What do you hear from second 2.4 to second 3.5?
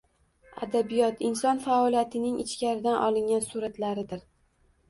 ichkaridan olingan